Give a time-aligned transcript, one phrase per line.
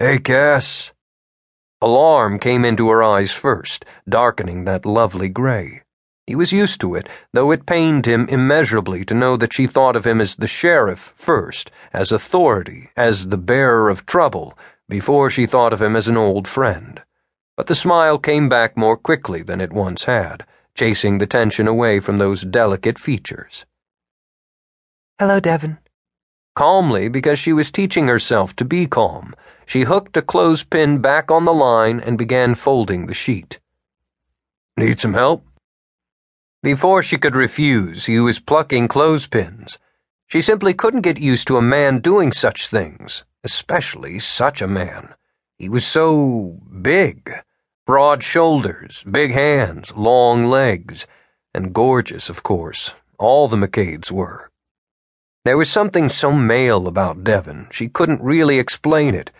[0.00, 0.90] Hey, Cass.
[1.80, 5.82] Alarm came into her eyes first, darkening that lovely gray.
[6.26, 9.94] He was used to it, though it pained him immeasurably to know that she thought
[9.94, 15.46] of him as the sheriff first, as authority, as the bearer of trouble, before she
[15.46, 17.02] thought of him as an old friend.
[17.56, 22.00] But the smile came back more quickly than it once had, chasing the tension away
[22.00, 23.64] from those delicate features.
[25.20, 25.78] Hello, Devin.
[26.54, 29.34] Calmly, because she was teaching herself to be calm,
[29.66, 33.58] she hooked a clothespin back on the line and began folding the sheet.
[34.76, 35.44] Need some help?
[36.62, 39.78] Before she could refuse, he was plucking clothespins.
[40.26, 45.14] She simply couldn't get used to a man doing such things, especially such a man.
[45.58, 47.32] He was so big
[47.86, 51.06] broad shoulders, big hands, long legs,
[51.52, 52.92] and gorgeous, of course.
[53.18, 54.50] All the MacKades were.
[55.44, 59.30] There was something so male about Devin, she couldn't really explain it.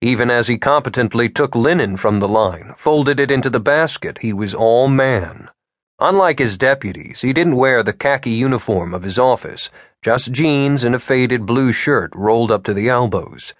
[0.00, 4.32] Even as he competently took linen from the line, folded it into the basket, he
[4.32, 5.50] was all man.
[5.98, 9.68] Unlike his deputies, he didn't wear the khaki uniform of his office,
[10.00, 13.52] just jeans and a faded blue shirt rolled up to the elbows.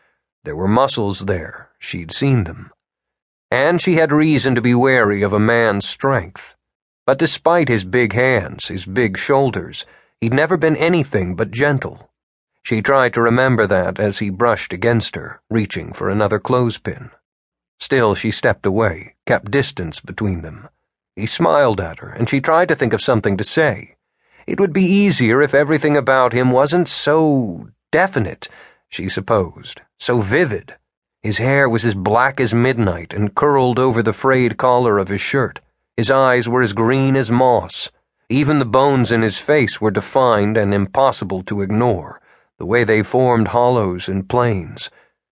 [0.45, 2.71] There were muscles there, she'd seen them.
[3.51, 6.55] And she had reason to be wary of a man's strength.
[7.07, 9.85] But despite his big hands, his big shoulders,
[10.21, 12.11] he'd never been anything but gentle.
[12.63, 17.11] She tried to remember that as he brushed against her, reaching for another clothespin.
[17.81, 20.69] Still, she stepped away, kept distance between them.
[21.17, 23.97] He smiled at her, and she tried to think of something to say.
[24.47, 28.49] It would be easier if everything about him wasn't so definite,
[28.89, 30.77] she supposed, so vivid.
[31.23, 35.21] His hair was as black as midnight and curled over the frayed collar of his
[35.21, 35.61] shirt.
[35.97, 37.91] His eyes were as green as moss.
[38.31, 42.21] Even the bones in his face were defined and impossible to ignore,
[42.59, 44.91] the way they formed hollows and planes.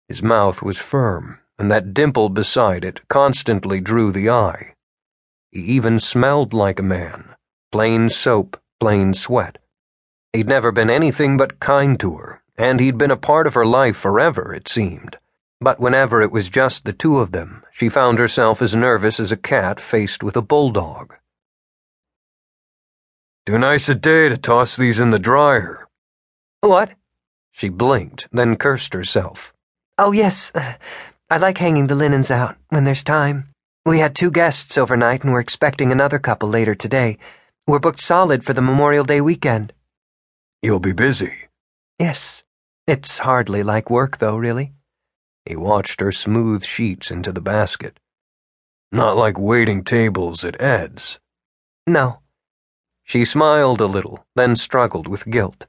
[0.07, 4.75] His mouth was firm, and that dimple beside it constantly drew the eye.
[5.51, 7.35] He even smelled like a man
[7.73, 9.59] plain soap, plain sweat.
[10.33, 13.67] He'd never been anything but kind to her, and he'd been a part of her
[13.67, 15.17] life forever, it seemed.
[15.61, 19.33] But whenever it was just the two of them, she found herself as nervous as
[19.33, 21.15] a cat faced with a bulldog.
[23.47, 25.87] Too nice a day to toss these in the dryer.
[26.63, 26.93] What?
[27.53, 29.53] She blinked, then cursed herself.
[29.99, 30.51] Oh, yes.
[30.55, 30.75] Uh,
[31.29, 33.51] I like hanging the linens out when there's time.
[33.85, 37.19] We had two guests overnight and we're expecting another couple later today.
[37.67, 39.75] We're booked solid for the Memorial Day weekend.
[40.63, 41.35] You'll be busy.
[41.99, 42.45] Yes.
[42.87, 44.73] It's hardly like work, though, really.
[45.45, 48.01] He watched her smooth sheets into the basket.
[48.91, 51.19] Not like waiting tables at Ed's.
[51.87, 52.21] No.
[53.05, 55.67] She smiled a little, then struggled with guilt.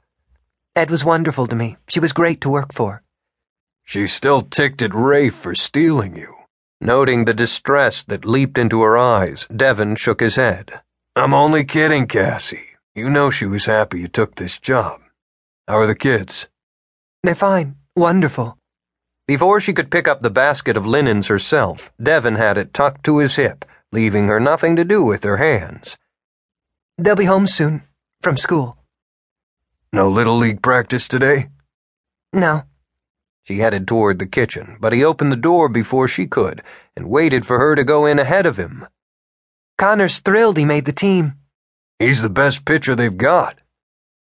[0.75, 1.77] Ed was wonderful to me.
[1.87, 3.03] She was great to work for.
[3.83, 6.33] She still ticked at Rafe for stealing you.
[6.81, 10.81] Noting the distress that leaped into her eyes, Devin shook his head.
[11.15, 12.77] I'm only kidding, Cassie.
[12.95, 15.01] You know she was happy you took this job.
[15.67, 16.47] How are the kids?
[17.23, 17.75] They're fine.
[17.95, 18.57] Wonderful.
[19.27, 23.19] Before she could pick up the basket of linens herself, Devin had it tucked to
[23.19, 25.97] his hip, leaving her nothing to do with her hands.
[26.97, 27.83] They'll be home soon,
[28.21, 28.77] from school.
[29.91, 31.49] No Little League practice today?
[32.31, 32.63] No.
[33.43, 36.63] She headed toward the kitchen, but he opened the door before she could
[36.95, 38.87] and waited for her to go in ahead of him.
[39.77, 41.33] Connor's thrilled he made the team.
[41.99, 43.59] He's the best pitcher they've got.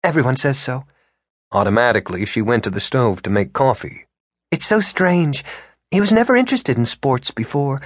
[0.04, 0.86] Everyone says so.
[1.52, 4.08] Automatically, she went to the stove to make coffee.
[4.52, 5.44] It's so strange.
[5.92, 7.82] He was never interested in sports before.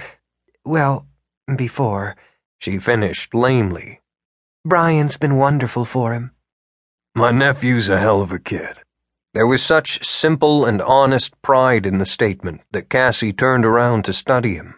[0.64, 1.06] Well,
[1.56, 2.16] before.
[2.58, 4.00] She finished lamely.
[4.68, 6.32] Brian's been wonderful for him.
[7.14, 8.76] My nephew's a hell of a kid.
[9.32, 14.12] There was such simple and honest pride in the statement that Cassie turned around to
[14.12, 14.74] study him.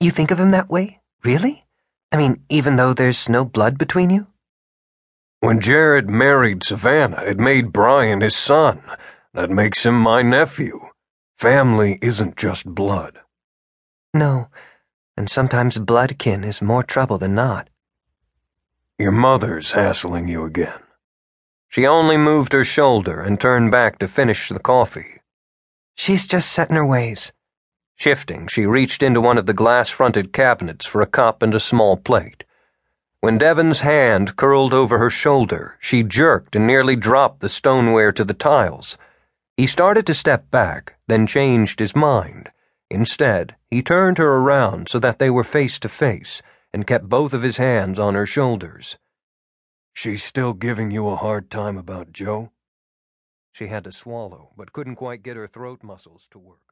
[0.00, 1.00] You think of him that way?
[1.22, 1.66] Really?
[2.10, 4.26] I mean, even though there's no blood between you?
[5.40, 8.80] When Jared married Savannah, it made Brian his son.
[9.34, 10.80] That makes him my nephew.
[11.38, 13.20] Family isn't just blood.
[14.14, 14.48] No,
[15.14, 17.69] and sometimes blood kin is more trouble than not.
[19.00, 20.78] Your mother's hassling you again.
[21.70, 25.22] She only moved her shoulder and turned back to finish the coffee.
[25.94, 27.32] She's just set in her ways.
[27.96, 31.60] Shifting, she reached into one of the glass fronted cabinets for a cup and a
[31.60, 32.44] small plate.
[33.20, 38.22] When Devin's hand curled over her shoulder, she jerked and nearly dropped the stoneware to
[38.22, 38.98] the tiles.
[39.56, 42.50] He started to step back, then changed his mind.
[42.90, 46.42] Instead, he turned her around so that they were face to face
[46.72, 48.96] and kept both of his hands on her shoulders.
[49.92, 52.52] She's still giving you a hard time about Joe?
[53.52, 56.69] She had to swallow, but couldn't quite get her throat muscles to work.